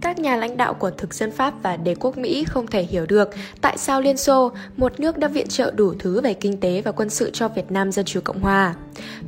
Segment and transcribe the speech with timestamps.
[0.00, 3.06] Các nhà lãnh đạo của thực dân Pháp và đế quốc Mỹ không thể hiểu
[3.06, 3.28] được
[3.60, 6.92] tại sao Liên Xô, một nước đã viện trợ đủ thứ về kinh tế và
[6.92, 8.74] quân sự cho Việt Nam Dân Chủ Cộng Hòa.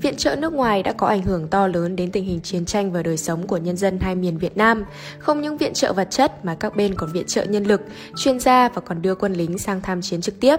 [0.00, 2.92] Viện trợ nước ngoài đã có ảnh hưởng to lớn đến tình hình chiến tranh
[2.92, 4.84] và đời sống của nhân dân hai miền Việt Nam.
[5.18, 7.80] Không những viện trợ vật chất mà các bên còn viện trợ nhân lực,
[8.16, 10.56] chuyên gia và còn đưa quân lính sang tham chiến trực tiếp.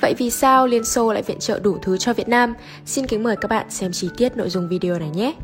[0.00, 2.54] Vậy vì sao Liên Xô lại viện trợ đủ thứ cho Việt Nam?
[2.86, 5.34] Xin kính mời các bạn xem chi tiết nội dung video này nhé!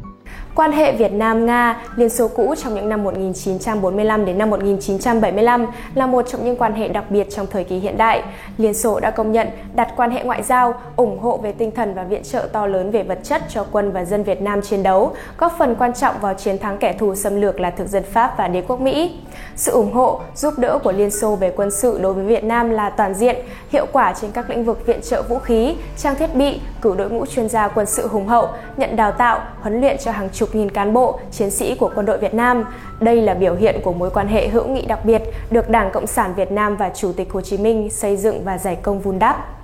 [0.55, 6.07] Quan hệ Việt Nam-Nga, Liên Xô cũ trong những năm 1945 đến năm 1975 là
[6.07, 8.23] một trong những quan hệ đặc biệt trong thời kỳ hiện đại.
[8.59, 11.95] Liên Xô đã công nhận đặt quan hệ ngoại giao, ủng hộ về tinh thần
[11.95, 14.83] và viện trợ to lớn về vật chất cho quân và dân Việt Nam chiến
[14.83, 18.03] đấu, góp phần quan trọng vào chiến thắng kẻ thù xâm lược là thực dân
[18.03, 19.17] Pháp và đế quốc Mỹ.
[19.57, 22.71] Sự ủng hộ, giúp đỡ của Liên Xô về quân sự đối với Việt Nam
[22.71, 23.37] là toàn diện,
[23.69, 27.11] hiệu quả trên các lĩnh vực viện trợ vũ khí, trang thiết bị, cử đội
[27.11, 30.40] ngũ chuyên gia quân sự hùng hậu, nhận đào tạo, huấn luyện cho hàng chục
[30.41, 32.65] chục nghìn cán bộ, chiến sĩ của quân đội Việt Nam.
[33.01, 36.07] Đây là biểu hiện của mối quan hệ hữu nghị đặc biệt được Đảng Cộng
[36.07, 39.19] sản Việt Nam và Chủ tịch Hồ Chí Minh xây dựng và giải công vun
[39.19, 39.60] đắp.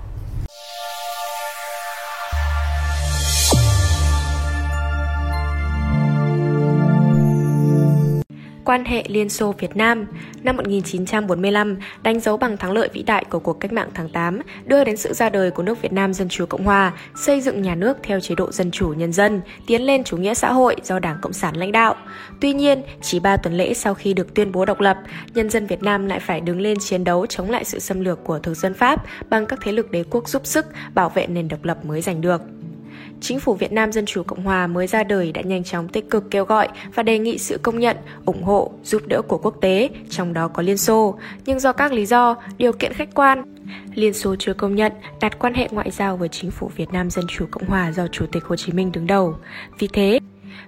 [8.67, 10.07] Quan hệ Liên Xô Việt Nam
[10.43, 14.41] năm 1945 đánh dấu bằng thắng lợi vĩ đại của cuộc cách mạng tháng 8,
[14.65, 17.63] đưa đến sự ra đời của nước Việt Nam Dân Chủ Cộng Hòa, xây dựng
[17.63, 20.77] nhà nước theo chế độ dân chủ nhân dân, tiến lên chủ nghĩa xã hội
[20.83, 21.95] do Đảng Cộng sản lãnh đạo.
[22.41, 24.97] Tuy nhiên, chỉ 3 tuần lễ sau khi được tuyên bố độc lập,
[25.35, 28.25] nhân dân Việt Nam lại phải đứng lên chiến đấu chống lại sự xâm lược
[28.25, 31.49] của thực dân Pháp bằng các thế lực đế quốc giúp sức bảo vệ nền
[31.49, 32.43] độc lập mới giành được.
[33.21, 36.11] Chính phủ Việt Nam Dân Chủ Cộng Hòa mới ra đời đã nhanh chóng tích
[36.11, 39.55] cực kêu gọi và đề nghị sự công nhận, ủng hộ, giúp đỡ của quốc
[39.61, 41.19] tế, trong đó có Liên Xô.
[41.47, 43.43] Nhưng do các lý do, điều kiện khách quan,
[43.95, 47.11] Liên Xô chưa công nhận đặt quan hệ ngoại giao với chính phủ Việt Nam
[47.11, 49.37] Dân Chủ Cộng Hòa do Chủ tịch Hồ Chí Minh đứng đầu.
[49.79, 50.19] Vì thế,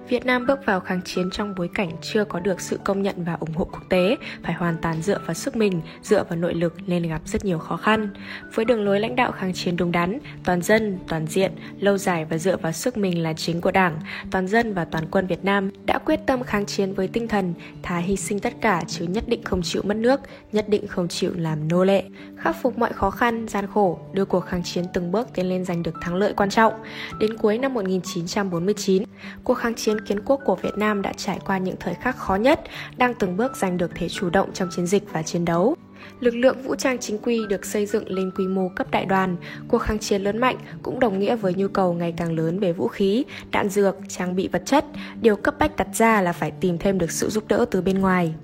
[0.08, 3.24] Việt Nam bước vào kháng chiến trong bối cảnh chưa có được sự công nhận
[3.24, 6.54] và ủng hộ quốc tế, phải hoàn toàn dựa vào sức mình, dựa vào nội
[6.54, 8.08] lực nên gặp rất nhiều khó khăn.
[8.54, 12.24] Với đường lối lãnh đạo kháng chiến đúng đắn, toàn dân, toàn diện, lâu dài
[12.24, 14.00] và dựa vào sức mình là chính của Đảng,
[14.30, 17.54] toàn dân và toàn quân Việt Nam đã quyết tâm kháng chiến với tinh thần
[17.82, 20.20] thà hy sinh tất cả chứ nhất định không chịu mất nước,
[20.52, 22.04] nhất định không chịu làm nô lệ,
[22.36, 25.64] khắc phục mọi khó khăn, gian khổ, đưa cuộc kháng chiến từng bước tiến lên
[25.64, 26.72] giành được thắng lợi quan trọng.
[27.20, 29.02] Đến cuối năm 1949,
[29.44, 32.36] cuộc kháng chiến kiến quốc của Việt Nam đã trải qua những thời khắc khó
[32.36, 32.60] nhất,
[32.96, 35.76] đang từng bước giành được thế chủ động trong chiến dịch và chiến đấu.
[36.20, 39.36] Lực lượng vũ trang chính quy được xây dựng lên quy mô cấp đại đoàn,
[39.68, 42.72] cuộc kháng chiến lớn mạnh cũng đồng nghĩa với nhu cầu ngày càng lớn về
[42.72, 44.84] vũ khí, đạn dược, trang bị vật chất.
[45.20, 47.98] Điều cấp bách đặt ra là phải tìm thêm được sự giúp đỡ từ bên
[47.98, 48.34] ngoài.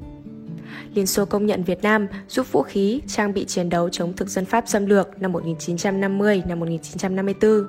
[0.95, 4.29] Liên Xô công nhận Việt Nam giúp vũ khí, trang bị chiến đấu chống thực
[4.29, 7.67] dân Pháp xâm lược năm 1950 năm 1954.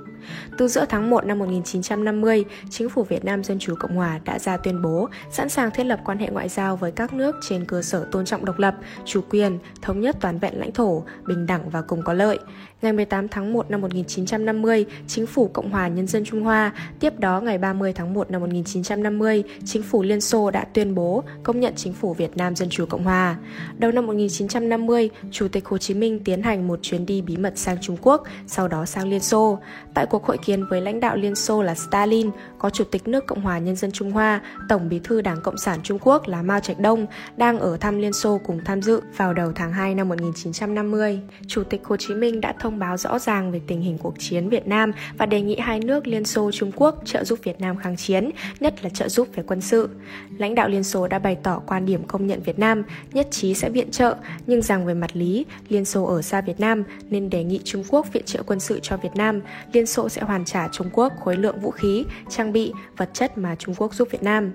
[0.57, 4.39] Từ giữa tháng 1 năm 1950, chính phủ Việt Nam Dân Chủ Cộng Hòa đã
[4.39, 7.65] ra tuyên bố sẵn sàng thiết lập quan hệ ngoại giao với các nước trên
[7.65, 8.75] cơ sở tôn trọng độc lập,
[9.05, 12.39] chủ quyền, thống nhất toàn vẹn lãnh thổ, bình đẳng và cùng có lợi.
[12.81, 17.19] Ngày 18 tháng 1 năm 1950, chính phủ Cộng hòa Nhân dân Trung Hoa, tiếp
[17.19, 21.59] đó ngày 30 tháng 1 năm 1950, chính phủ Liên Xô đã tuyên bố công
[21.59, 23.37] nhận chính phủ Việt Nam Dân Chủ Cộng Hòa.
[23.77, 27.53] Đầu năm 1950, Chủ tịch Hồ Chí Minh tiến hành một chuyến đi bí mật
[27.55, 29.59] sang Trung Quốc, sau đó sang Liên Xô.
[29.93, 33.27] Tại cuộc hội kiến với lãnh đạo Liên Xô là Stalin, có Chủ tịch nước
[33.27, 36.41] Cộng hòa Nhân dân Trung Hoa, Tổng bí thư Đảng Cộng sản Trung Quốc là
[36.41, 37.05] Mao Trạch Đông
[37.37, 41.19] đang ở thăm Liên Xô cùng tham dự vào đầu tháng 2 năm 1950.
[41.47, 44.49] Chủ tịch Hồ Chí Minh đã thông báo rõ ràng về tình hình cuộc chiến
[44.49, 47.77] Việt Nam và đề nghị hai nước Liên Xô Trung Quốc trợ giúp Việt Nam
[47.77, 49.89] kháng chiến, nhất là trợ giúp về quân sự.
[50.37, 52.83] Lãnh đạo Liên Xô đã bày tỏ quan điểm công nhận Việt Nam,
[53.13, 54.15] nhất trí sẽ viện trợ,
[54.47, 57.83] nhưng rằng về mặt lý, Liên Xô ở xa Việt Nam nên đề nghị Trung
[57.89, 59.41] Quốc viện trợ quân sự cho Việt Nam.
[59.73, 63.37] Liên Xô sẽ hoàn trả Trung Quốc khối lượng vũ khí, trang bị, vật chất
[63.37, 64.53] mà Trung Quốc giúp Việt Nam.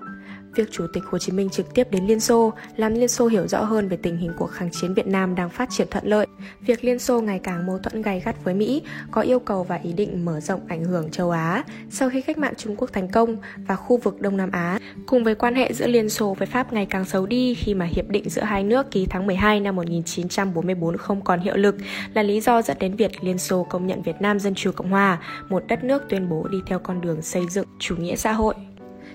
[0.55, 3.47] Việc Chủ tịch Hồ Chí Minh trực tiếp đến Liên Xô làm Liên Xô hiểu
[3.47, 6.27] rõ hơn về tình hình cuộc kháng chiến Việt Nam đang phát triển thuận lợi.
[6.61, 9.75] Việc Liên Xô ngày càng mâu thuẫn gay gắt với Mỹ có yêu cầu và
[9.75, 13.07] ý định mở rộng ảnh hưởng châu Á sau khi cách mạng Trung Quốc thành
[13.07, 16.47] công và khu vực Đông Nam Á, cùng với quan hệ giữa Liên Xô với
[16.47, 19.59] Pháp ngày càng xấu đi khi mà hiệp định giữa hai nước ký tháng 12
[19.59, 21.75] năm 1944 không còn hiệu lực
[22.13, 24.89] là lý do dẫn đến việc Liên Xô công nhận Việt Nam Dân Chủ Cộng
[24.89, 28.31] Hòa, một đất nước tuyên bố đi theo con đường xây dựng chủ nghĩa xã
[28.31, 28.55] hội.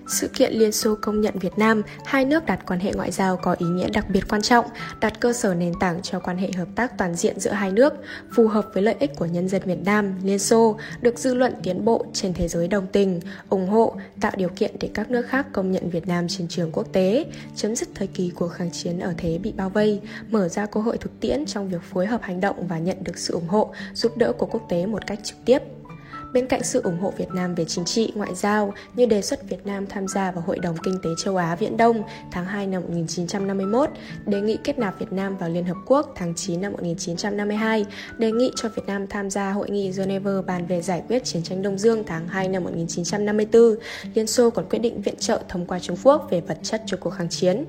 [0.09, 3.37] Sự kiện Liên Xô công nhận Việt Nam, hai nước đặt quan hệ ngoại giao
[3.37, 4.67] có ý nghĩa đặc biệt quan trọng,
[5.01, 7.95] đặt cơ sở nền tảng cho quan hệ hợp tác toàn diện giữa hai nước,
[8.35, 11.55] phù hợp với lợi ích của nhân dân Việt Nam, Liên Xô, được dư luận
[11.63, 15.27] tiến bộ trên thế giới đồng tình, ủng hộ, tạo điều kiện để các nước
[15.29, 17.25] khác công nhận Việt Nam trên trường quốc tế,
[17.57, 20.01] chấm dứt thời kỳ cuộc kháng chiến ở thế bị bao vây,
[20.31, 23.19] mở ra cơ hội thực tiễn trong việc phối hợp hành động và nhận được
[23.19, 25.63] sự ủng hộ, giúp đỡ của quốc tế một cách trực tiếp.
[26.33, 29.49] Bên cạnh sự ủng hộ Việt Nam về chính trị, ngoại giao như đề xuất
[29.49, 32.67] Việt Nam tham gia vào Hội đồng Kinh tế châu Á Viễn Đông tháng 2
[32.67, 33.91] năm 1951,
[34.27, 37.87] đề nghị kết nạp Việt Nam vào Liên Hợp Quốc tháng 9 năm 1952,
[38.19, 41.43] đề nghị cho Việt Nam tham gia Hội nghị Geneva bàn về giải quyết chiến
[41.43, 43.75] tranh Đông Dương tháng 2 năm 1954,
[44.15, 46.97] Liên Xô còn quyết định viện trợ thông qua Trung Quốc về vật chất cho
[46.97, 47.65] cuộc kháng chiến.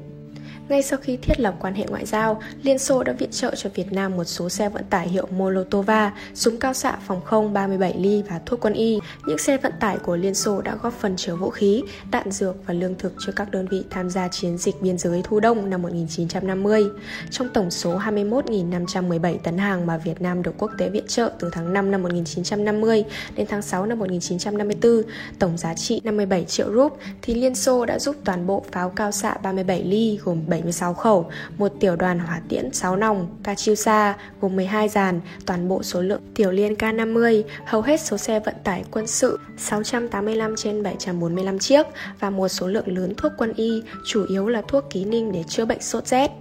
[0.70, 3.70] Ngay sau khi thiết lập quan hệ ngoại giao, Liên Xô đã viện trợ cho
[3.76, 7.94] Việt Nam một số xe vận tải hiệu Molotova, súng cao xạ phòng không 37
[7.98, 9.00] ly và thuốc quân y.
[9.28, 12.56] Những xe vận tải của Liên Xô đã góp phần chứa vũ khí, đạn dược
[12.66, 15.70] và lương thực cho các đơn vị tham gia chiến dịch biên giới Thu Đông
[15.70, 16.84] năm 1950.
[17.32, 21.50] Trong tổng số 21.517 tấn hàng mà Việt Nam được quốc tế viện trợ từ
[21.52, 23.04] tháng 5 năm 1950
[23.36, 25.02] đến tháng 6 năm 1954,
[25.40, 29.12] tổng giá trị 57 triệu rúp, thì Liên Xô đã giúp toàn bộ pháo cao
[29.12, 34.18] xạ 37 ly gồm 7 76 khẩu, một tiểu đoàn hỏa tiễn 6 nòng, Katyusha
[34.42, 38.56] gồm 12 dàn, toàn bộ số lượng tiểu liên K50, hầu hết số xe vận
[38.64, 41.86] tải quân sự 685 trên 745 chiếc
[42.20, 45.44] và một số lượng lớn thuốc quân y, chủ yếu là thuốc ký ninh để
[45.48, 46.32] chữa bệnh sốt rét.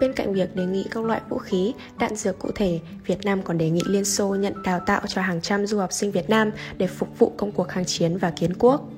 [0.00, 3.42] Bên cạnh việc đề nghị các loại vũ khí, đạn dược cụ thể, Việt Nam
[3.42, 6.30] còn đề nghị Liên Xô nhận đào tạo cho hàng trăm du học sinh Việt
[6.30, 8.88] Nam để phục vụ công cuộc kháng chiến và kiến quốc.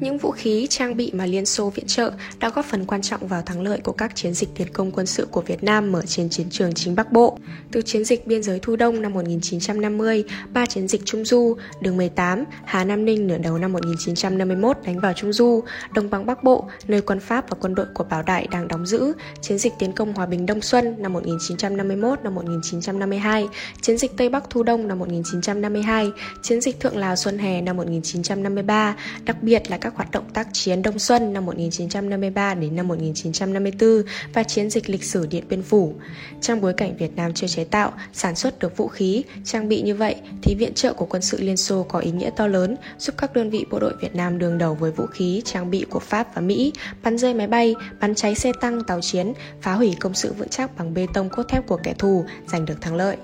[0.00, 3.26] Những vũ khí, trang bị mà Liên Xô viện trợ đã góp phần quan trọng
[3.26, 6.02] vào thắng lợi của các chiến dịch tiến công quân sự của Việt Nam mở
[6.06, 7.38] trên chiến trường chính Bắc Bộ.
[7.72, 11.96] Từ chiến dịch biên giới Thu Đông năm 1950, ba chiến dịch Trung Du, đường
[11.96, 15.62] 18, Hà Nam Ninh nửa đầu năm 1951 đánh vào Trung Du,
[15.94, 18.86] Đông bằng Bắc Bộ, nơi quân Pháp và quân đội của Bảo Đại đang đóng
[18.86, 23.48] giữ, chiến dịch tiến công Hòa Bình Đông Xuân năm 1951 năm 1952,
[23.80, 26.10] chiến dịch Tây Bắc Thu Đông năm 1952,
[26.42, 30.24] chiến dịch Thượng Lào Xuân Hè năm 1953, đặc biệt biệt là các hoạt động
[30.34, 34.02] tác chiến Đông Xuân năm 1953 đến năm 1954
[34.34, 35.94] và chiến dịch lịch sử Điện Biên Phủ.
[36.40, 39.82] Trong bối cảnh Việt Nam chưa chế tạo, sản xuất được vũ khí, trang bị
[39.82, 42.76] như vậy thì viện trợ của quân sự Liên Xô có ý nghĩa to lớn,
[42.98, 45.86] giúp các đơn vị bộ đội Việt Nam đương đầu với vũ khí, trang bị
[45.90, 46.72] của Pháp và Mỹ,
[47.02, 50.48] bắn rơi máy bay, bắn cháy xe tăng, tàu chiến, phá hủy công sự vững
[50.48, 53.16] chắc bằng bê tông cốt thép của kẻ thù, giành được thắng lợi.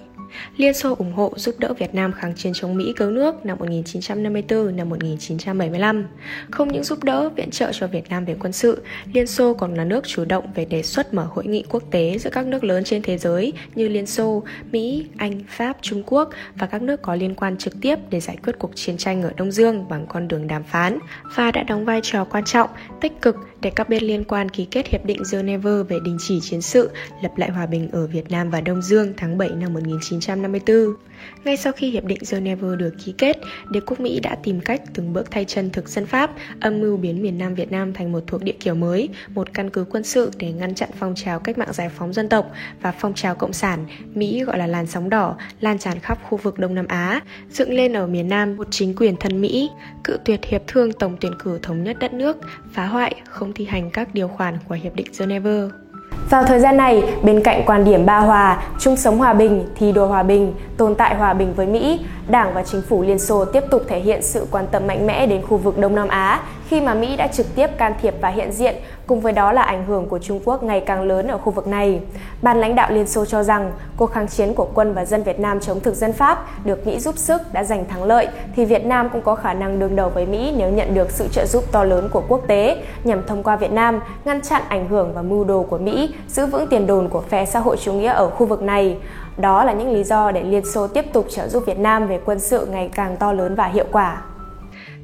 [0.56, 3.58] Liên Xô ủng hộ giúp đỡ Việt Nam kháng chiến chống Mỹ cứu nước năm
[3.58, 6.06] 1954 năm 1975.
[6.50, 8.82] Không những giúp đỡ viện trợ cho Việt Nam về quân sự,
[9.12, 12.18] Liên Xô còn là nước chủ động về đề xuất mở hội nghị quốc tế
[12.18, 14.42] giữa các nước lớn trên thế giới như Liên Xô,
[14.72, 18.36] Mỹ, Anh, Pháp, Trung Quốc và các nước có liên quan trực tiếp để giải
[18.44, 20.98] quyết cuộc chiến tranh ở Đông Dương bằng con đường đàm phán
[21.36, 22.70] và đã đóng vai trò quan trọng,
[23.00, 26.40] tích cực để các bên liên quan ký kết Hiệp định Geneva về đình chỉ
[26.42, 26.90] chiến sự,
[27.22, 29.74] lập lại hòa bình ở Việt Nam và Đông Dương tháng 7 năm
[30.20, 31.06] 1954.
[31.44, 33.36] Ngay sau khi Hiệp định Geneva được ký kết,
[33.70, 36.30] đế quốc Mỹ đã tìm cách từng bước thay chân thực dân Pháp,
[36.60, 39.70] âm mưu biến miền Nam Việt Nam thành một thuộc địa kiểu mới, một căn
[39.70, 42.50] cứ quân sự để ngăn chặn phong trào cách mạng giải phóng dân tộc
[42.82, 46.38] và phong trào cộng sản, Mỹ gọi là làn sóng đỏ, lan tràn khắp khu
[46.38, 47.20] vực Đông Nam Á,
[47.50, 49.70] dựng lên ở miền Nam một chính quyền thân Mỹ,
[50.04, 52.36] cự tuyệt hiệp thương tổng tuyển cử thống nhất đất nước,
[52.72, 55.85] phá hoại, không thi hành các điều khoản của Hiệp định Geneva.
[56.30, 59.92] Vào thời gian này, bên cạnh quan điểm ba hòa, chung sống hòa bình, thi
[59.92, 63.44] đua hòa bình, tồn tại hòa bình với Mỹ, Đảng và chính phủ Liên Xô
[63.44, 66.40] tiếp tục thể hiện sự quan tâm mạnh mẽ đến khu vực Đông Nam Á
[66.68, 68.74] khi mà Mỹ đã trực tiếp can thiệp và hiện diện,
[69.06, 71.66] cùng với đó là ảnh hưởng của Trung Quốc ngày càng lớn ở khu vực
[71.66, 72.00] này.
[72.42, 75.40] Ban lãnh đạo Liên Xô cho rằng cuộc kháng chiến của quân và dân Việt
[75.40, 78.84] Nam chống thực dân Pháp được Mỹ giúp sức đã giành thắng lợi thì Việt
[78.84, 81.64] Nam cũng có khả năng đương đầu với Mỹ nếu nhận được sự trợ giúp
[81.72, 85.22] to lớn của quốc tế nhằm thông qua Việt Nam ngăn chặn ảnh hưởng và
[85.22, 88.30] mưu đồ của Mỹ, giữ vững tiền đồn của phe xã hội chủ nghĩa ở
[88.30, 88.96] khu vực này.
[89.36, 92.20] Đó là những lý do để Liên Xô tiếp tục trợ giúp Việt Nam về
[92.24, 94.22] quân sự ngày càng to lớn và hiệu quả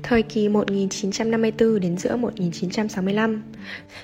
[0.03, 3.43] thời kỳ 1954 đến giữa 1965.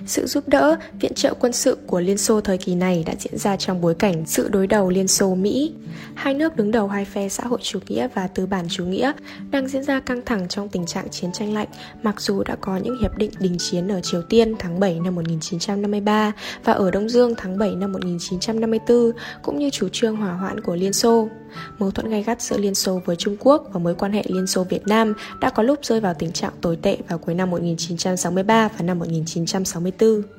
[0.07, 3.39] Sự giúp đỡ, viện trợ quân sự của Liên Xô thời kỳ này đã diễn
[3.39, 5.73] ra trong bối cảnh sự đối đầu Liên Xô-Mỹ.
[6.15, 9.13] Hai nước đứng đầu hai phe xã hội chủ nghĩa và tư bản chủ nghĩa
[9.51, 11.69] đang diễn ra căng thẳng trong tình trạng chiến tranh lạnh,
[12.03, 15.15] mặc dù đã có những hiệp định đình chiến ở Triều Tiên tháng 7 năm
[15.15, 16.33] 1953
[16.65, 19.13] và ở Đông Dương tháng 7 năm 1954,
[19.43, 21.29] cũng như chủ trương hỏa hoãn của Liên Xô.
[21.79, 24.47] Mâu thuẫn gay gắt giữa Liên Xô với Trung Quốc và mối quan hệ Liên
[24.47, 27.51] Xô Việt Nam đã có lúc rơi vào tình trạng tồi tệ vào cuối năm
[27.51, 30.38] 1963 và năm 1964.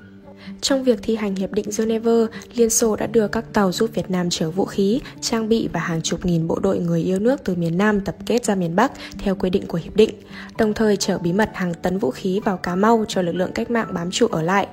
[0.62, 2.12] Trong việc thi hành Hiệp định Geneva,
[2.53, 5.79] Liên Xô đã đưa các tàu giúp Việt Nam chở vũ khí, trang bị và
[5.79, 8.75] hàng chục nghìn bộ đội người yêu nước từ miền Nam tập kết ra miền
[8.75, 10.10] Bắc theo quy định của Hiệp định,
[10.58, 13.51] đồng thời chở bí mật hàng tấn vũ khí vào Cà Mau cho lực lượng
[13.51, 14.67] cách mạng bám trụ ở lại.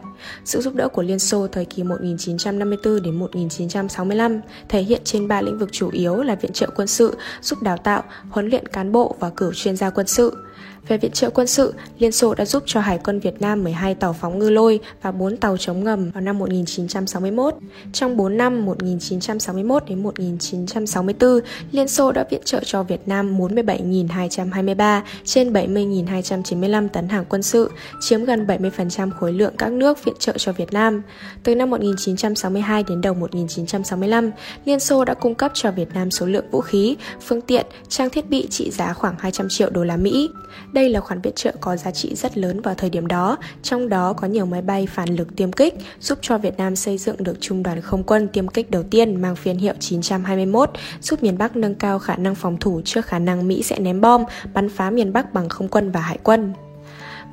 [0.45, 5.41] Sự giúp đỡ của Liên Xô thời kỳ 1954 đến 1965 thể hiện trên ba
[5.41, 8.93] lĩnh vực chủ yếu là viện trợ quân sự, giúp đào tạo, huấn luyện cán
[8.93, 10.46] bộ và cử chuyên gia quân sự.
[10.89, 13.95] Về viện trợ quân sự, Liên Xô đã giúp cho Hải quân Việt Nam 12
[13.95, 17.55] tàu phóng ngư lôi và 4 tàu chống ngầm vào năm 1961.
[17.93, 21.41] Trong 4 năm 1961 đến 1964,
[21.73, 27.71] Liên Xô đã viện trợ cho Việt Nam 47.223 trên 70.295 tấn hàng quân sự,
[28.01, 31.03] chiếm gần 70% khối lượng các nước viện trợ cho Việt Nam.
[31.43, 34.31] Từ năm 1962 đến đầu 1965,
[34.65, 36.97] Liên Xô đã cung cấp cho Việt Nam số lượng vũ khí,
[37.27, 40.31] phương tiện, trang thiết bị trị giá khoảng 200 triệu đô la Mỹ.
[40.73, 43.89] Đây là khoản viện trợ có giá trị rất lớn vào thời điểm đó, trong
[43.89, 47.17] đó có nhiều máy bay phản lực tiêm kích, giúp cho Việt Nam xây dựng
[47.19, 50.71] được trung đoàn không quân tiêm kích đầu tiên mang phiên hiệu 921,
[51.01, 54.01] giúp miền Bắc nâng cao khả năng phòng thủ trước khả năng Mỹ sẽ ném
[54.01, 56.53] bom, bắn phá miền Bắc bằng không quân và hải quân.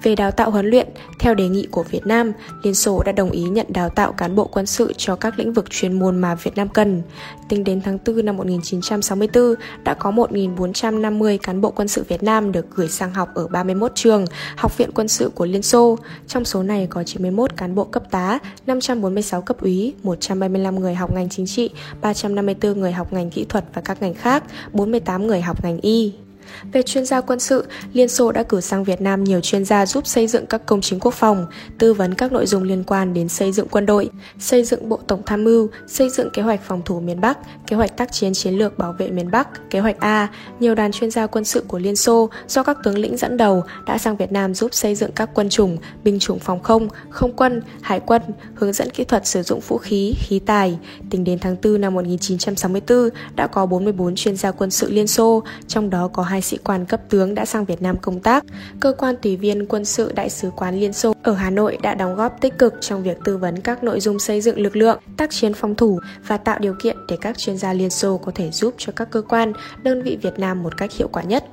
[0.03, 0.88] Về đào tạo huấn luyện,
[1.19, 2.31] theo đề nghị của Việt Nam,
[2.63, 5.53] Liên Xô đã đồng ý nhận đào tạo cán bộ quân sự cho các lĩnh
[5.53, 7.01] vực chuyên môn mà Việt Nam cần.
[7.50, 12.51] Tính đến tháng 4 năm 1964, đã có 1.450 cán bộ quân sự Việt Nam
[12.51, 15.98] được gửi sang học ở 31 trường, học viện quân sự của Liên Xô.
[16.27, 21.13] Trong số này có 91 cán bộ cấp tá, 546 cấp úy, 135 người học
[21.15, 21.69] ngành chính trị,
[22.01, 24.43] 354 người học ngành kỹ thuật và các ngành khác,
[24.74, 26.13] 48 người học ngành y.
[26.72, 29.86] Về chuyên gia quân sự, Liên Xô đã cử sang Việt Nam nhiều chuyên gia
[29.86, 31.48] giúp xây dựng các công trình quốc phòng,
[31.78, 34.10] tư vấn các nội dung liên quan đến xây dựng quân đội,
[34.40, 37.76] xây dựng bộ tổng tham mưu, xây dựng kế hoạch phòng thủ miền Bắc, kế
[37.76, 40.28] hoạch tác chiến chiến lược bảo vệ miền Bắc, kế hoạch A.
[40.60, 43.64] Nhiều đoàn chuyên gia quân sự của Liên Xô do các tướng lĩnh dẫn đầu
[43.88, 47.34] đã sang Việt Nam giúp xây dựng các quân chủng, binh chủng phòng không, không
[47.34, 48.22] quân, hải quân,
[48.56, 50.78] hướng dẫn kỹ thuật sử dụng vũ khí, khí tài.
[51.10, 55.44] Tính đến tháng 4 năm 1964, đã có 44 chuyên gia quân sự Liên Xô,
[55.68, 58.44] trong đó có hai sĩ quan cấp tướng đã sang Việt Nam công tác.
[58.80, 61.96] Cơ quan tùy viên quân sự Đại sứ quán Liên Xô ở Hà Nội đã
[61.96, 65.00] đóng góp tích cực trong việc tư vấn các nội dung xây dựng lực lượng,
[65.18, 68.32] tác chiến phòng thủ và tạo điều kiện để các chuyên gia Liên Xô có
[68.36, 71.44] thể giúp cho các cơ quan, đơn vị Việt Nam một cách hiệu quả nhất.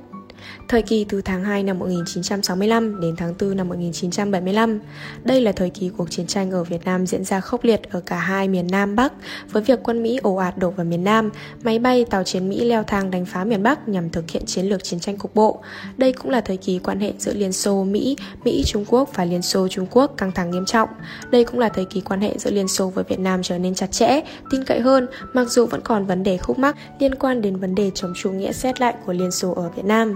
[0.67, 4.79] Thời kỳ từ tháng 2 năm 1965 đến tháng 4 năm 1975.
[5.23, 8.01] Đây là thời kỳ cuộc chiến tranh ở Việt Nam diễn ra khốc liệt ở
[8.05, 9.13] cả hai miền Nam Bắc,
[9.51, 11.29] với việc quân Mỹ ồ ạt đổ vào miền Nam,
[11.63, 14.65] máy bay tàu chiến Mỹ leo thang đánh phá miền Bắc nhằm thực hiện chiến
[14.65, 15.61] lược chiến tranh cục bộ.
[15.97, 19.25] Đây cũng là thời kỳ quan hệ giữa Liên Xô Mỹ, Mỹ Trung Quốc và
[19.25, 20.89] Liên Xô Trung Quốc căng thẳng nghiêm trọng.
[21.31, 23.75] Đây cũng là thời kỳ quan hệ giữa Liên Xô với Việt Nam trở nên
[23.75, 24.21] chặt chẽ,
[24.51, 27.75] tin cậy hơn, mặc dù vẫn còn vấn đề khúc mắc liên quan đến vấn
[27.75, 30.15] đề chống chủ nghĩa xét lại của Liên Xô ở Việt Nam.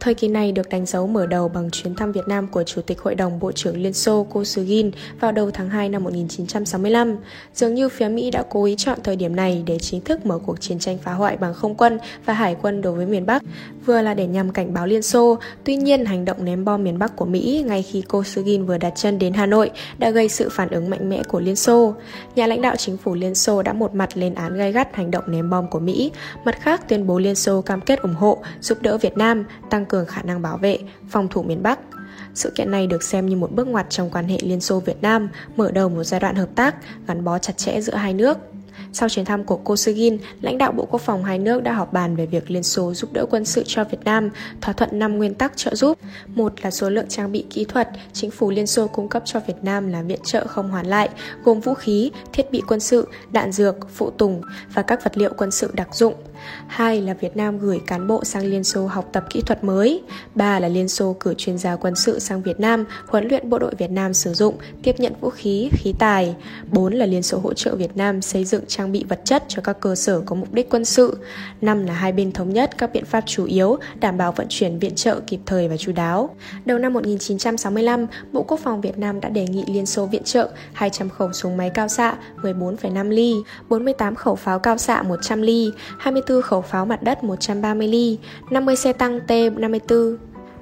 [0.00, 2.82] Thời kỳ này được đánh dấu mở đầu bằng chuyến thăm Việt Nam của Chủ
[2.82, 7.16] tịch Hội đồng Bộ trưởng Liên Xô Kosygin vào đầu tháng 2 năm 1965.
[7.54, 10.38] Dường như phía Mỹ đã cố ý chọn thời điểm này để chính thức mở
[10.38, 13.42] cuộc chiến tranh phá hoại bằng không quân và hải quân đối với miền Bắc,
[13.86, 15.38] vừa là để nhằm cảnh báo Liên Xô.
[15.64, 18.92] Tuy nhiên, hành động ném bom miền Bắc của Mỹ ngay khi Kosygin vừa đặt
[18.96, 21.94] chân đến Hà Nội đã gây sự phản ứng mạnh mẽ của Liên Xô.
[22.34, 25.10] Nhà lãnh đạo chính phủ Liên Xô đã một mặt lên án gay gắt hành
[25.10, 26.10] động ném bom của Mỹ,
[26.44, 29.85] mặt khác tuyên bố Liên Xô cam kết ủng hộ, giúp đỡ Việt Nam, tăng
[29.88, 30.78] cường khả năng bảo vệ,
[31.08, 31.78] phòng thủ miền Bắc.
[32.34, 35.02] Sự kiện này được xem như một bước ngoặt trong quan hệ Liên Xô Việt
[35.02, 36.76] Nam, mở đầu một giai đoạn hợp tác
[37.06, 38.38] gắn bó chặt chẽ giữa hai nước.
[38.92, 42.16] Sau chuyến thăm của Kosygin, lãnh đạo Bộ Quốc phòng hai nước đã họp bàn
[42.16, 45.34] về việc Liên Xô giúp đỡ quân sự cho Việt Nam, thỏa thuận 5 nguyên
[45.34, 45.98] tắc trợ giúp.
[46.26, 49.40] Một là số lượng trang bị kỹ thuật, chính phủ Liên Xô cung cấp cho
[49.40, 51.08] Việt Nam là viện trợ không hoàn lại,
[51.44, 54.42] gồm vũ khí, thiết bị quân sự, đạn dược, phụ tùng
[54.74, 56.14] và các vật liệu quân sự đặc dụng.
[56.66, 60.02] Hai là Việt Nam gửi cán bộ sang Liên Xô học tập kỹ thuật mới.
[60.34, 63.58] Ba là Liên Xô cử chuyên gia quân sự sang Việt Nam, huấn luyện bộ
[63.58, 66.34] đội Việt Nam sử dụng, tiếp nhận vũ khí, khí tài.
[66.72, 69.62] Bốn là Liên Xô hỗ trợ Việt Nam xây dựng trang bị vật chất cho
[69.62, 71.18] các cơ sở có mục đích quân sự.
[71.60, 74.78] Năm là hai bên thống nhất các biện pháp chủ yếu đảm bảo vận chuyển
[74.78, 76.36] viện trợ kịp thời và chú đáo.
[76.64, 80.50] Đầu năm 1965, Bộ Quốc phòng Việt Nam đã đề nghị Liên Xô viện trợ
[80.72, 83.34] 200 khẩu súng máy cao xạ 14,5 ly,
[83.68, 88.18] 48 khẩu pháo cao xạ 100 ly, 24 khẩu pháo mặt đất 130 ly,
[88.50, 90.16] 50 xe tăng T-54,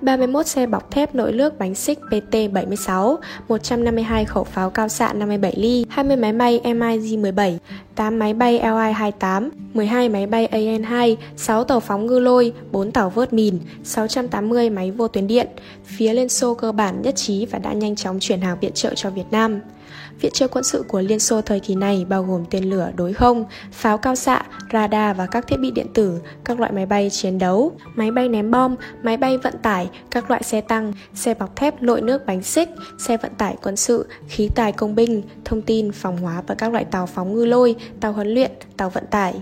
[0.05, 3.17] 31 xe bọc thép nội lước bánh xích PT-76,
[3.49, 7.57] 152 khẩu pháo cao xạ 57 ly, 20 máy bay MiG-17,
[7.95, 13.11] 8 máy bay Li-28, 12 máy bay AN-2, 6 tàu phóng ngư lôi, 4 tàu
[13.11, 15.47] vớt mìn, 680 máy vô tuyến điện.
[15.85, 18.95] Phía Liên Xô cơ bản nhất trí và đã nhanh chóng chuyển hàng viện trợ
[18.95, 19.61] cho Việt Nam.
[20.25, 23.13] Viện trợ quân sự của Liên Xô thời kỳ này bao gồm tên lửa đối
[23.13, 27.11] không, pháo cao xạ, radar và các thiết bị điện tử, các loại máy bay
[27.11, 31.35] chiến đấu, máy bay ném bom, máy bay vận tải, các loại xe tăng, xe
[31.35, 35.23] bọc thép lội nước bánh xích, xe vận tải quân sự, khí tài công binh,
[35.45, 38.91] thông tin, phòng hóa và các loại tàu phóng ngư lôi, tàu huấn luyện, tàu
[38.91, 39.35] vận tải.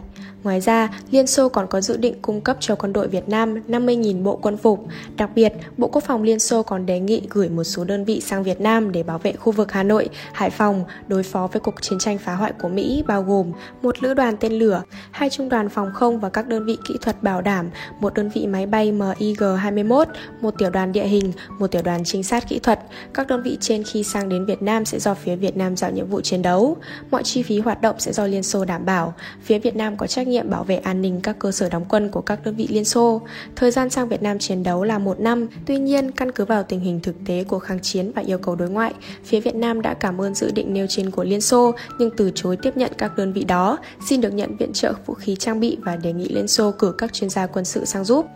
[0.43, 3.55] Ngoài ra, Liên Xô còn có dự định cung cấp cho quân đội Việt Nam
[3.69, 4.87] 50.000 bộ quân phục.
[5.17, 8.21] Đặc biệt, Bộ Quốc phòng Liên Xô còn đề nghị gửi một số đơn vị
[8.21, 11.61] sang Việt Nam để bảo vệ khu vực Hà Nội, Hải Phòng đối phó với
[11.61, 15.31] cuộc chiến tranh phá hoại của Mỹ bao gồm một lữ đoàn tên lửa, hai
[15.31, 17.71] trung đoàn phòng không và các đơn vị kỹ thuật bảo đảm,
[18.01, 20.05] một đơn vị máy bay MiG-21,
[20.41, 22.81] một tiểu đoàn địa hình, một tiểu đoàn trinh sát kỹ thuật.
[23.15, 25.91] Các đơn vị trên khi sang đến Việt Nam sẽ do phía Việt Nam giao
[25.91, 26.77] nhiệm vụ chiến đấu.
[27.11, 29.15] Mọi chi phí hoạt động sẽ do Liên Xô đảm bảo.
[29.43, 32.09] Phía Việt Nam có trách nhiệm bảo vệ an ninh các cơ sở đóng quân
[32.09, 33.21] của các đơn vị Liên Xô.
[33.57, 35.49] Thời gian sang Việt Nam chiến đấu là một năm.
[35.67, 38.57] Tuy nhiên, căn cứ vào tình hình thực tế của kháng chiến và yêu cầu
[38.57, 41.73] đối ngoại, phía Việt Nam đã cảm ơn dự định nêu trên của Liên Xô
[41.99, 45.15] nhưng từ chối tiếp nhận các đơn vị đó, xin được nhận viện trợ vũ
[45.15, 48.05] khí trang bị và đề nghị Liên Xô cử các chuyên gia quân sự sang
[48.05, 48.27] giúp.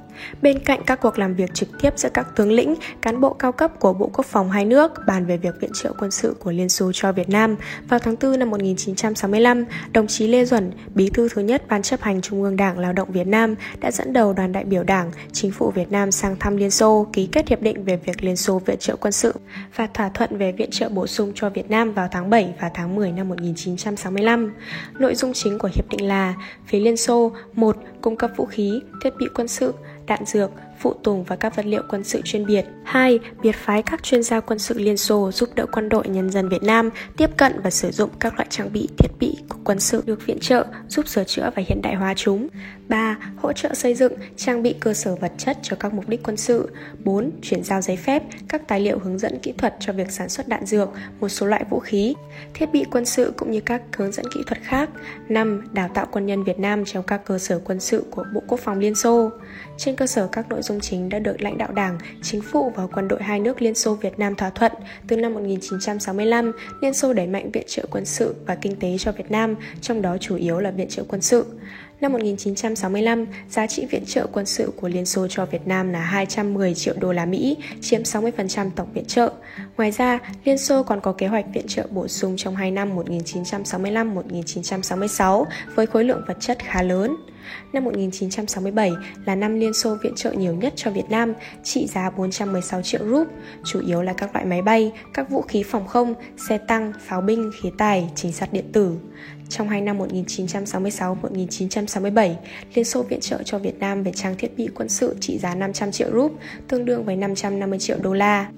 [0.42, 3.52] Bên cạnh các cuộc làm việc trực tiếp giữa các tướng lĩnh, cán bộ cao
[3.52, 6.52] cấp của Bộ Quốc phòng hai nước bàn về việc viện trợ quân sự của
[6.52, 7.56] Liên Xô cho Việt Nam,
[7.88, 12.00] vào tháng 4 năm 1965, đồng chí Lê Duẩn, bí thư thứ nhất Ban chấp
[12.00, 15.10] hành Trung ương Đảng Lao động Việt Nam đã dẫn đầu đoàn đại biểu Đảng,
[15.32, 18.36] chính phủ Việt Nam sang thăm Liên Xô, ký kết hiệp định về việc Liên
[18.36, 19.34] Xô viện trợ quân sự
[19.76, 22.70] và thỏa thuận về viện trợ bổ sung cho Việt Nam vào tháng 7 và
[22.74, 24.54] tháng 10 năm 1965.
[24.98, 26.34] Nội dung chính của hiệp định là
[26.66, 29.74] phía Liên Xô một cung cấp vũ khí, thiết bị quân sự,
[30.06, 32.64] đạn dược, phụ tùng và các vật liệu quân sự chuyên biệt.
[32.84, 33.18] 2.
[33.42, 36.48] Biệt phái các chuyên gia quân sự Liên Xô giúp đỡ quân đội nhân dân
[36.48, 39.80] Việt Nam tiếp cận và sử dụng các loại trang bị thiết bị của quân
[39.80, 42.48] sự được viện trợ, giúp sửa chữa và hiện đại hóa chúng.
[42.88, 43.18] 3.
[43.36, 46.36] Hỗ trợ xây dựng, trang bị cơ sở vật chất cho các mục đích quân
[46.36, 46.70] sự.
[47.04, 47.30] 4.
[47.42, 50.48] Chuyển giao giấy phép, các tài liệu hướng dẫn kỹ thuật cho việc sản xuất
[50.48, 50.88] đạn dược,
[51.20, 52.14] một số loại vũ khí,
[52.54, 54.90] thiết bị quân sự cũng như các hướng dẫn kỹ thuật khác.
[55.28, 55.68] 5.
[55.72, 58.60] Đào tạo quân nhân Việt Nam trong các cơ sở quân sự của Bộ Quốc
[58.60, 59.30] phòng Liên Xô.
[59.78, 62.86] Trên cơ sở các nội dung chính đã được lãnh đạo Đảng, chính phủ và
[62.86, 64.72] quân đội hai nước Liên Xô Việt Nam thỏa thuận,
[65.08, 69.12] từ năm 1965, Liên Xô đẩy mạnh viện trợ quân sự và kinh tế cho
[69.12, 71.44] Việt Nam, trong đó chủ yếu là viện trợ quân sự.
[72.00, 76.00] Năm 1965, giá trị viện trợ quân sự của Liên Xô cho Việt Nam là
[76.00, 79.32] 210 triệu đô la Mỹ, chiếm 60% tổng viện trợ.
[79.76, 82.98] Ngoài ra, Liên Xô còn có kế hoạch viện trợ bổ sung trong hai năm
[82.98, 85.44] 1965-1966
[85.74, 87.16] với khối lượng vật chất khá lớn.
[87.72, 88.92] Năm 1967
[89.24, 93.00] là năm Liên Xô viện trợ nhiều nhất cho Việt Nam, trị giá 416 triệu
[93.08, 93.28] rúp,
[93.64, 96.14] chủ yếu là các loại máy bay, các vũ khí phòng không,
[96.48, 98.96] xe tăng, pháo binh, khí tài, chính sát điện tử.
[99.48, 102.34] Trong hai năm 1966-1967,
[102.74, 105.54] Liên Xô viện trợ cho Việt Nam về trang thiết bị quân sự trị giá
[105.54, 106.38] 500 triệu rúp,
[106.68, 108.48] tương đương với 550 triệu đô la.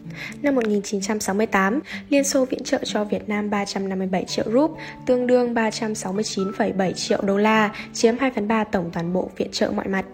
[0.42, 4.76] Năm 1968, Liên Xô viện trợ cho Việt Nam 357 triệu rúp,
[5.06, 9.70] tương đương 369,7 triệu đô la, chiếm 2 phần 3 tổng toàn bộ viện trợ
[9.70, 10.04] mọi mặt.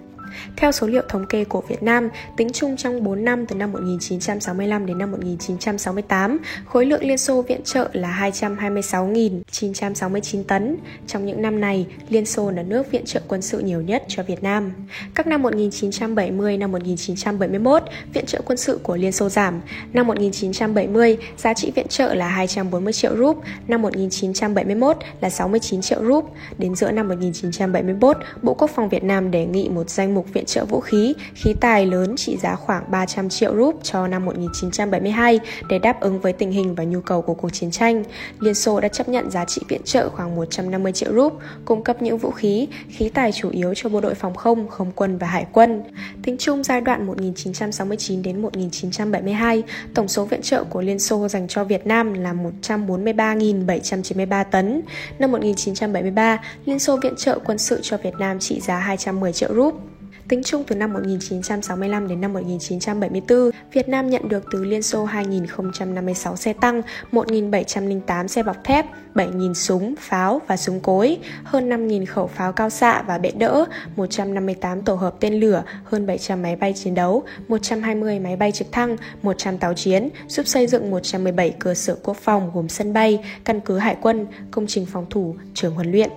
[0.56, 3.72] Theo số liệu thống kê của Việt Nam, tính chung trong 4 năm từ năm
[3.72, 10.76] 1965 đến năm 1968, khối lượng Liên Xô viện trợ là 226.969 tấn.
[11.06, 14.22] Trong những năm này, Liên Xô là nước viện trợ quân sự nhiều nhất cho
[14.22, 14.72] Việt Nam.
[15.14, 19.60] Các năm 1970 năm 1971, viện trợ quân sự của Liên Xô giảm.
[19.92, 26.04] Năm 1970, giá trị viện trợ là 240 triệu rúp, năm 1971 là 69 triệu
[26.04, 26.32] rúp.
[26.58, 30.34] Đến giữa năm 1971, Bộ Quốc phòng Việt Nam đề nghị một danh mục mục
[30.34, 34.24] viện trợ vũ khí, khí tài lớn trị giá khoảng 300 triệu rúp cho năm
[34.24, 38.04] 1972 để đáp ứng với tình hình và nhu cầu của cuộc chiến tranh.
[38.40, 42.02] Liên Xô đã chấp nhận giá trị viện trợ khoảng 150 triệu rúp, cung cấp
[42.02, 45.26] những vũ khí, khí tài chủ yếu cho bộ đội phòng không, không quân và
[45.26, 45.82] hải quân.
[46.22, 49.62] Tính chung giai đoạn 1969 đến 1972,
[49.94, 54.82] tổng số viện trợ của Liên Xô dành cho Việt Nam là 143.793 tấn.
[55.18, 59.54] Năm 1973, Liên Xô viện trợ quân sự cho Việt Nam trị giá 210 triệu
[59.54, 59.93] rúp.
[60.28, 65.06] Tính chung từ năm 1965 đến năm 1974, Việt Nam nhận được từ Liên Xô
[65.06, 66.82] 2.056 xe tăng,
[67.12, 72.70] 1.708 xe bọc thép, 7.000 súng, pháo và súng cối, hơn 5.000 khẩu pháo cao
[72.70, 73.64] xạ và bệ đỡ,
[73.96, 78.72] 158 tổ hợp tên lửa, hơn 700 máy bay chiến đấu, 120 máy bay trực
[78.72, 83.24] thăng, 100 tàu chiến, giúp xây dựng 117 cơ sở quốc phòng gồm sân bay,
[83.44, 86.10] căn cứ hải quân, công trình phòng thủ, trường huấn luyện.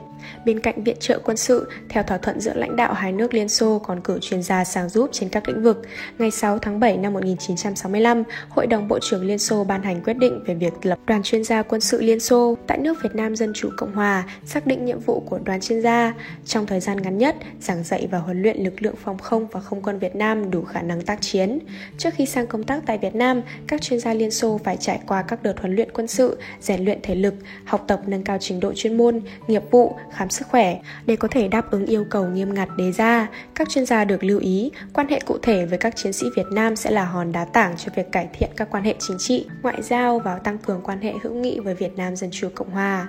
[0.46, 3.50] Bên cạnh viện trợ quân sự, theo thỏa thuận giữa lãnh đạo hai nước Liên
[3.50, 5.82] Xô còn cử chuyên gia sang giúp trên các lĩnh vực.
[6.18, 10.18] Ngày 6 tháng 7 năm 1965, Hội đồng Bộ trưởng Liên Xô ban hành quyết
[10.18, 13.36] định về việc lập đoàn chuyên gia quân sự Liên Xô tại nước Việt Nam
[13.36, 16.14] Dân Chủ Cộng Hòa, xác định nhiệm vụ của đoàn chuyên gia
[16.46, 19.60] trong thời gian ngắn nhất, giảng dạy và huấn luyện lực lượng phòng không và
[19.60, 21.60] không quân Việt Nam đủ khả năng tác chiến.
[21.98, 25.00] Trước khi sang công tác tại Việt Nam, các chuyên gia Liên Xô phải trải
[25.08, 27.34] qua các đợt huấn luyện quân sự, rèn luyện thể lực,
[27.66, 31.28] học tập nâng cao trình độ chuyên môn, nghiệp vụ, khám sức khỏe để có
[31.32, 33.28] thể đáp ứng yêu cầu nghiêm ngặt đề ra.
[33.56, 36.48] Các chuyên gia được lưu ý, quan hệ cụ thể với các chiến sĩ Việt
[36.52, 39.46] Nam sẽ là hòn đá tảng cho việc cải thiện các quan hệ chính trị,
[39.62, 42.70] ngoại giao và tăng cường quan hệ hữu nghị với Việt Nam Dân Chủ Cộng
[42.70, 43.08] Hòa.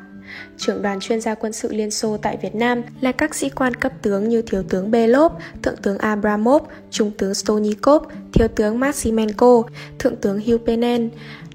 [0.56, 3.74] Trưởng đoàn chuyên gia quân sự Liên Xô tại Việt Nam là các sĩ quan
[3.74, 9.62] cấp tướng như Thiếu tướng Belov, Thượng tướng Abramov, Trung tướng Stonikov, Thiếu tướng Maximenko,
[9.98, 10.64] Thượng tướng Hugh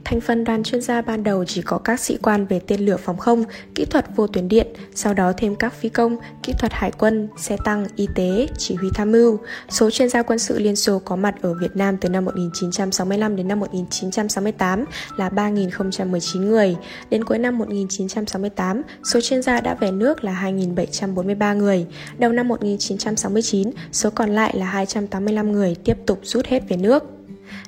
[0.06, 2.98] thành phần đoàn chuyên gia ban đầu chỉ có các sĩ quan về tên lửa
[2.98, 3.44] phòng không,
[3.76, 7.28] kỹ thuật vô tuyến điện, sau đó thêm các phi công, kỹ thuật hải quân,
[7.38, 9.38] xe tăng, y tế, chỉ huy tham mưu.
[9.70, 13.36] Số chuyên gia quân sự Liên Xô có mặt ở Việt Nam từ năm 1965
[13.36, 14.86] đến năm 1968
[15.18, 16.76] là 3.019 người.
[17.10, 21.86] Đến cuối năm 1968, số chuyên gia đã về nước là 2.743 người.
[22.18, 27.04] Đầu năm 1969, số còn lại là 285 người tiếp tục rút hết về nước.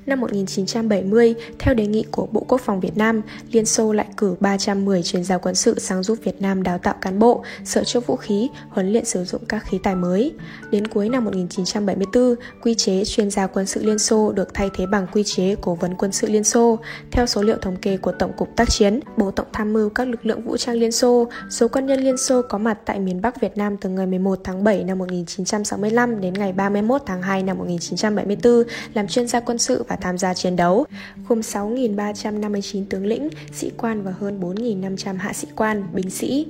[0.05, 4.35] Năm 1970, theo đề nghị của Bộ Quốc phòng Việt Nam, Liên Xô lại cử
[4.39, 7.99] 310 chuyên gia quân sự sang giúp Việt Nam đào tạo cán bộ, sửa chữa
[7.99, 10.33] vũ khí, huấn luyện sử dụng các khí tài mới.
[10.71, 14.85] Đến cuối năm 1974, quy chế chuyên gia quân sự Liên Xô được thay thế
[14.85, 16.79] bằng quy chế cố vấn quân sự Liên Xô.
[17.11, 20.07] Theo số liệu thống kê của Tổng cục Tác chiến, Bộ Tổng tham mưu các
[20.07, 23.21] lực lượng vũ trang Liên Xô, số quân nhân Liên Xô có mặt tại miền
[23.21, 27.43] Bắc Việt Nam từ ngày 11 tháng 7 năm 1965 đến ngày 31 tháng 2
[27.43, 28.63] năm 1974
[28.93, 30.85] làm chuyên gia quân sự và và tham gia chiến đấu,
[31.27, 36.47] gồm 6.359 tướng lĩnh, sĩ quan và hơn 4.500 hạ sĩ quan, binh sĩ.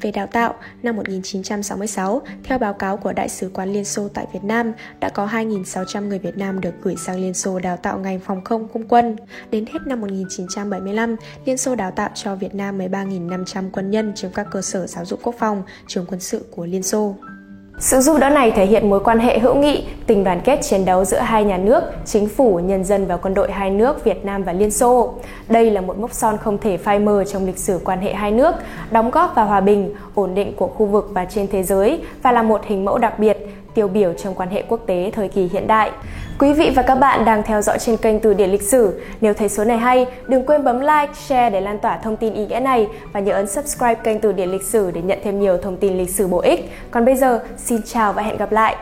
[0.00, 4.26] Về đào tạo, năm 1966, theo báo cáo của Đại sứ quán Liên Xô tại
[4.32, 7.98] Việt Nam, đã có 2.600 người Việt Nam được gửi sang Liên Xô đào tạo
[7.98, 9.16] ngành phòng không không quân.
[9.50, 14.32] Đến hết năm 1975, Liên Xô đào tạo cho Việt Nam 13.500 quân nhân trong
[14.32, 17.14] các cơ sở giáo dục quốc phòng, trường quân sự của Liên Xô.
[17.78, 20.84] Sự giúp đỡ này thể hiện mối quan hệ hữu nghị, tình đoàn kết chiến
[20.84, 24.24] đấu giữa hai nhà nước, chính phủ, nhân dân và quân đội hai nước Việt
[24.24, 25.14] Nam và Liên Xô.
[25.48, 28.30] Đây là một mốc son không thể phai mờ trong lịch sử quan hệ hai
[28.30, 28.54] nước,
[28.90, 32.32] đóng góp vào hòa bình, ổn định của khu vực và trên thế giới và
[32.32, 33.38] là một hình mẫu đặc biệt,
[33.74, 35.90] tiêu biểu trong quan hệ quốc tế thời kỳ hiện đại.
[36.38, 39.00] Quý vị và các bạn đang theo dõi trên kênh Từ điển lịch sử.
[39.20, 42.34] Nếu thấy số này hay, đừng quên bấm like, share để lan tỏa thông tin
[42.34, 45.40] ý nghĩa này và nhớ ấn subscribe kênh Từ điển lịch sử để nhận thêm
[45.40, 46.70] nhiều thông tin lịch sử bổ ích.
[46.90, 48.76] Còn bây giờ, xin chào và hẹn gặp lại.